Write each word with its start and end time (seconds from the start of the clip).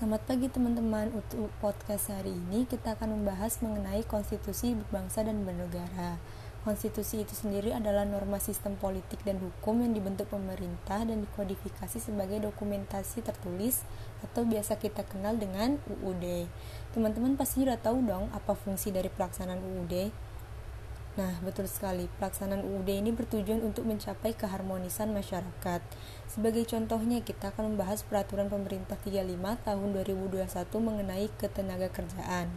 Selamat 0.00 0.24
pagi 0.24 0.48
teman-teman. 0.48 1.12
Untuk 1.12 1.52
podcast 1.60 2.08
hari 2.08 2.32
ini 2.32 2.64
kita 2.64 2.96
akan 2.96 3.20
membahas 3.20 3.60
mengenai 3.60 4.00
konstitusi 4.08 4.72
berbangsa 4.72 5.20
dan 5.20 5.44
bernegara. 5.44 6.16
Konstitusi 6.64 7.20
itu 7.20 7.36
sendiri 7.36 7.76
adalah 7.76 8.08
norma 8.08 8.40
sistem 8.40 8.80
politik 8.80 9.20
dan 9.28 9.36
hukum 9.36 9.84
yang 9.84 9.92
dibentuk 9.92 10.32
pemerintah 10.32 11.04
dan 11.04 11.20
dikodifikasi 11.28 12.00
sebagai 12.00 12.40
dokumentasi 12.40 13.20
tertulis 13.20 13.84
atau 14.24 14.48
biasa 14.48 14.80
kita 14.80 15.04
kenal 15.04 15.36
dengan 15.36 15.76
UUD. 15.84 16.48
Teman-teman 16.96 17.36
pasti 17.36 17.60
sudah 17.60 17.76
tahu 17.76 18.00
dong 18.00 18.32
apa 18.32 18.56
fungsi 18.56 18.96
dari 18.96 19.12
pelaksanaan 19.12 19.60
UUD. 19.60 20.08
Nah, 21.20 21.36
betul 21.44 21.68
sekali. 21.68 22.08
Pelaksanaan 22.16 22.64
UUD 22.64 22.88
ini 22.88 23.12
bertujuan 23.12 23.60
untuk 23.60 23.84
mencapai 23.84 24.32
keharmonisan 24.32 25.12
masyarakat. 25.12 25.84
Sebagai 26.24 26.64
contohnya, 26.64 27.20
kita 27.20 27.52
akan 27.52 27.76
membahas 27.76 28.00
peraturan 28.08 28.48
pemerintah 28.48 28.96
35 28.96 29.60
tahun 29.60 29.88
2021 30.00 30.48
mengenai 30.80 31.28
ketenaga 31.36 31.92
kerjaan. 31.92 32.48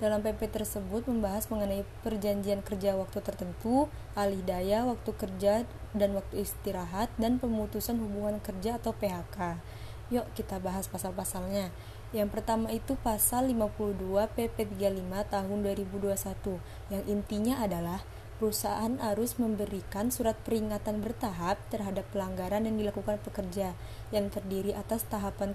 Dalam 0.00 0.24
PP 0.24 0.40
tersebut 0.48 1.04
membahas 1.04 1.52
mengenai 1.52 1.84
perjanjian 2.00 2.64
kerja 2.64 2.96
waktu 2.96 3.20
tertentu, 3.20 3.92
alih 4.16 4.40
daya, 4.40 4.88
waktu 4.88 5.10
kerja 5.12 5.68
dan 5.92 6.16
waktu 6.16 6.48
istirahat, 6.48 7.12
dan 7.20 7.36
pemutusan 7.36 8.00
hubungan 8.00 8.40
kerja 8.40 8.80
atau 8.80 8.96
PHK. 8.96 9.60
Yuk 10.08 10.24
kita 10.32 10.56
bahas 10.64 10.88
pasal-pasalnya. 10.88 11.68
Yang 12.08 12.40
pertama 12.40 12.72
itu 12.72 12.96
pasal 12.96 13.52
52 13.52 14.00
PP 14.32 14.56
35 14.80 15.28
tahun 15.28 15.58
2021 15.60 16.88
yang 16.88 17.04
intinya 17.04 17.60
adalah 17.60 18.00
perusahaan 18.40 18.96
harus 19.02 19.36
memberikan 19.36 20.08
surat 20.08 20.38
peringatan 20.46 21.04
bertahap 21.04 21.60
terhadap 21.68 22.08
pelanggaran 22.14 22.64
yang 22.64 22.80
dilakukan 22.80 23.20
pekerja 23.20 23.76
yang 24.14 24.32
terdiri 24.32 24.72
atas 24.72 25.04
tahapan 25.04 25.52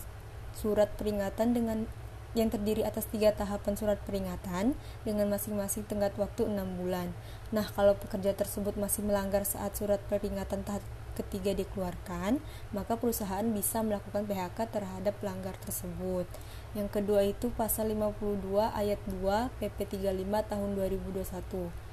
surat 0.53 0.93
peringatan 0.93 1.57
dengan 1.57 1.89
yang 2.33 2.49
terdiri 2.49 2.81
atas 2.81 3.05
tiga 3.09 3.33
tahapan 3.33 3.77
surat 3.77 3.97
peringatan 4.05 4.73
dengan 5.05 5.29
masing-masing 5.29 5.85
tenggat 5.85 6.17
waktu 6.17 6.49
enam 6.49 6.81
bulan. 6.81 7.13
Nah, 7.53 7.65
kalau 7.77 7.93
pekerja 7.93 8.33
tersebut 8.33 8.73
masih 8.73 9.05
melanggar 9.05 9.45
saat 9.45 9.77
surat 9.77 10.01
peringatan 10.09 10.65
tahap 10.65 10.81
ketiga 11.13 11.53
dikeluarkan, 11.53 12.41
maka 12.73 12.97
perusahaan 12.97 13.45
bisa 13.53 13.85
melakukan 13.85 14.25
PHK 14.25 14.69
terhadap 14.73 15.13
pelanggar 15.21 15.53
tersebut. 15.61 16.25
Yang 16.73 16.89
kedua 16.89 17.21
itu 17.21 17.53
pasal 17.53 17.93
52 17.93 18.73
ayat 18.73 18.97
2 19.05 19.53
PP 19.61 19.77
35 20.01 20.49
tahun 20.49 20.69
2021. 20.73 21.92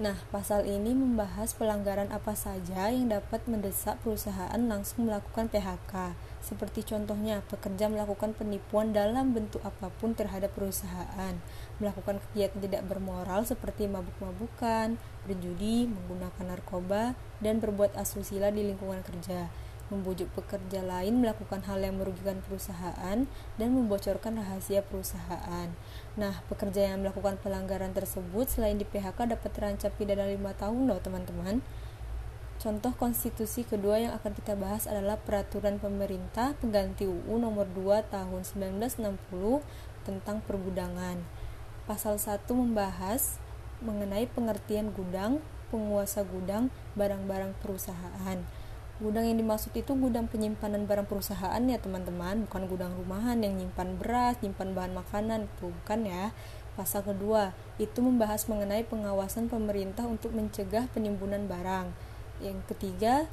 Nah, 0.00 0.16
pasal 0.32 0.64
ini 0.64 0.96
membahas 0.96 1.52
pelanggaran 1.52 2.08
apa 2.08 2.32
saja 2.32 2.88
yang 2.88 3.12
dapat 3.12 3.44
mendesak 3.44 4.00
perusahaan 4.00 4.56
langsung 4.56 5.04
melakukan 5.04 5.52
PHK. 5.52 6.16
Seperti 6.40 6.88
contohnya, 6.88 7.44
pekerja 7.52 7.92
melakukan 7.92 8.32
penipuan 8.32 8.96
dalam 8.96 9.36
bentuk 9.36 9.60
apa 9.60 9.92
pun 10.00 10.16
terhadap 10.16 10.56
perusahaan, 10.56 11.36
melakukan 11.84 12.16
kegiatan 12.16 12.64
tidak 12.64 12.88
bermoral 12.88 13.44
seperti 13.44 13.92
mabuk-mabukan, 13.92 14.96
berjudi, 15.28 15.92
menggunakan 15.92 16.48
narkoba, 16.48 17.12
dan 17.44 17.60
berbuat 17.60 17.92
asusila 17.92 18.48
di 18.48 18.72
lingkungan 18.72 19.04
kerja 19.04 19.52
membujuk 19.90 20.30
pekerja 20.32 20.80
lain 20.80 21.20
melakukan 21.20 21.60
hal 21.66 21.82
yang 21.82 21.98
merugikan 21.98 22.38
perusahaan, 22.46 23.26
dan 23.58 23.68
membocorkan 23.74 24.38
rahasia 24.38 24.80
perusahaan. 24.86 25.68
Nah, 26.14 26.40
pekerja 26.46 26.94
yang 26.94 27.02
melakukan 27.02 27.36
pelanggaran 27.42 27.92
tersebut 27.92 28.46
selain 28.46 28.78
di 28.78 28.86
PHK 28.86 29.34
dapat 29.34 29.50
terancam 29.50 29.90
pidana 29.98 30.30
5 30.30 30.62
tahun 30.62 30.80
loh 30.88 31.02
teman-teman. 31.02 31.60
Contoh 32.60 32.92
konstitusi 32.92 33.64
kedua 33.64 33.96
yang 33.96 34.12
akan 34.20 34.36
kita 34.36 34.52
bahas 34.52 34.84
adalah 34.84 35.16
Peraturan 35.16 35.80
Pemerintah 35.80 36.52
Pengganti 36.60 37.08
UU 37.08 37.40
Nomor 37.40 37.64
2 37.72 38.12
Tahun 38.12 38.42
1960 38.44 39.16
tentang 40.04 40.44
pergudangan. 40.44 41.24
Pasal 41.88 42.20
1 42.20 42.44
membahas 42.52 43.40
mengenai 43.80 44.28
pengertian 44.28 44.92
gudang, 44.92 45.40
penguasa 45.72 46.20
gudang, 46.20 46.68
barang-barang 47.00 47.56
perusahaan. 47.64 48.38
Gudang 49.00 49.24
yang 49.24 49.40
dimaksud 49.40 49.72
itu 49.72 49.96
gudang 49.96 50.28
penyimpanan 50.28 50.84
barang 50.84 51.08
perusahaan 51.08 51.56
ya 51.64 51.80
teman-teman, 51.80 52.44
bukan 52.44 52.68
gudang 52.68 52.92
rumahan 53.00 53.40
yang 53.40 53.56
nyimpan 53.56 53.96
beras, 53.96 54.36
nyimpan 54.44 54.76
bahan 54.76 54.92
makanan, 54.92 55.48
itu 55.48 55.72
bukan 55.72 56.04
ya. 56.04 56.36
Pasal 56.76 57.08
kedua, 57.08 57.56
itu 57.80 58.04
membahas 58.04 58.44
mengenai 58.44 58.84
pengawasan 58.84 59.48
pemerintah 59.48 60.04
untuk 60.04 60.36
mencegah 60.36 60.84
penimbunan 60.92 61.48
barang. 61.48 61.96
Yang 62.44 62.60
ketiga, 62.76 63.24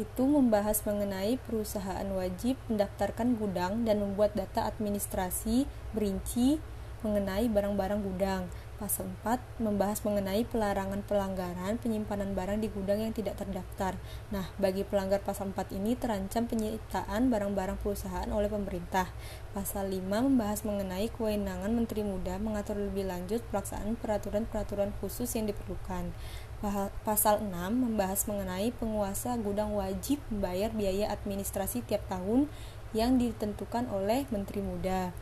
itu 0.00 0.24
membahas 0.24 0.80
mengenai 0.88 1.36
perusahaan 1.44 2.08
wajib 2.16 2.56
mendaftarkan 2.72 3.36
gudang 3.36 3.84
dan 3.84 4.00
membuat 4.00 4.32
data 4.32 4.64
administrasi 4.64 5.68
berinci 5.92 6.64
mengenai 7.02 7.48
barang-barang 7.50 8.00
gudang. 8.04 8.48
Pasal 8.80 9.12
4 9.20 9.60
membahas 9.60 10.00
mengenai 10.08 10.40
pelarangan 10.48 11.04
pelanggaran 11.04 11.76
penyimpanan 11.76 12.32
barang 12.32 12.64
di 12.64 12.72
gudang 12.72 13.04
yang 13.04 13.12
tidak 13.12 13.36
terdaftar. 13.36 13.92
Nah, 14.32 14.48
bagi 14.56 14.88
pelanggar 14.88 15.20
pasal 15.20 15.52
4 15.52 15.76
ini 15.76 16.00
terancam 16.00 16.48
penyitaan 16.48 17.28
barang-barang 17.28 17.76
perusahaan 17.84 18.32
oleh 18.32 18.48
pemerintah. 18.48 19.12
Pasal 19.52 19.92
5 19.92 20.00
membahas 20.00 20.64
mengenai 20.64 21.12
kewenangan 21.12 21.68
Menteri 21.76 22.08
Muda 22.08 22.40
mengatur 22.40 22.80
lebih 22.80 23.04
lanjut 23.04 23.44
pelaksanaan 23.52 24.00
peraturan-peraturan 24.00 24.96
khusus 25.04 25.28
yang 25.36 25.44
diperlukan. 25.44 26.16
Pasal 27.04 27.44
6 27.44 27.52
membahas 27.52 28.24
mengenai 28.24 28.72
penguasa 28.72 29.36
gudang 29.36 29.76
wajib 29.76 30.24
membayar 30.32 30.72
biaya 30.72 31.12
administrasi 31.12 31.84
tiap 31.84 32.00
tahun 32.08 32.48
yang 32.96 33.20
ditentukan 33.20 33.92
oleh 33.92 34.24
Menteri 34.32 34.64
Muda. 34.64 35.12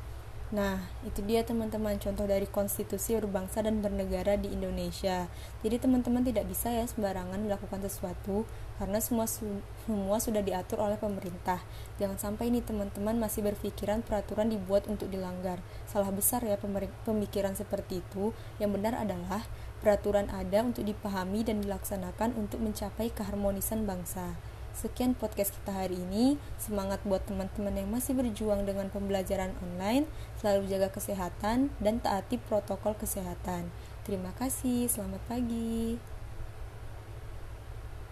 Nah, 0.49 0.81
itu 1.05 1.21
dia 1.29 1.45
teman-teman 1.45 2.01
contoh 2.01 2.25
dari 2.25 2.49
konstitusi 2.49 3.13
berbangsa 3.21 3.61
dan 3.61 3.85
bernegara 3.85 4.41
di 4.41 4.49
Indonesia. 4.49 5.29
Jadi 5.61 5.77
teman-teman 5.77 6.25
tidak 6.25 6.49
bisa 6.49 6.73
ya 6.73 6.89
sembarangan 6.89 7.37
melakukan 7.45 7.85
sesuatu 7.85 8.49
karena 8.81 8.97
semua 8.97 9.29
semua 9.29 10.17
sudah 10.17 10.41
diatur 10.41 10.81
oleh 10.81 10.97
pemerintah. 10.97 11.61
Jangan 12.01 12.17
sampai 12.17 12.49
ini 12.49 12.65
teman-teman 12.65 13.21
masih 13.21 13.45
berpikiran 13.45 14.01
peraturan 14.01 14.49
dibuat 14.49 14.89
untuk 14.89 15.13
dilanggar. 15.13 15.61
Salah 15.85 16.09
besar 16.09 16.41
ya 16.41 16.57
pemikiran 17.05 17.53
seperti 17.53 18.01
itu. 18.01 18.33
Yang 18.57 18.81
benar 18.81 18.97
adalah 18.97 19.45
peraturan 19.85 20.33
ada 20.33 20.65
untuk 20.65 20.89
dipahami 20.89 21.45
dan 21.45 21.61
dilaksanakan 21.61 22.33
untuk 22.41 22.65
mencapai 22.65 23.13
keharmonisan 23.13 23.85
bangsa. 23.85 24.41
Sekian 24.79 25.19
podcast 25.19 25.59
kita 25.59 25.75
hari 25.75 25.99
ini. 25.99 26.39
Semangat 26.55 27.03
buat 27.03 27.27
teman-teman 27.27 27.75
yang 27.75 27.91
masih 27.91 28.15
berjuang 28.15 28.63
dengan 28.63 28.87
pembelajaran 28.95 29.51
online. 29.59 30.07
Selalu 30.39 30.71
jaga 30.71 30.95
kesehatan 30.95 31.75
dan 31.83 31.99
taati 31.99 32.39
protokol 32.39 32.95
kesehatan. 32.95 33.75
Terima 34.07 34.31
kasih. 34.39 34.87
Selamat 34.87 35.19
pagi. 35.27 35.99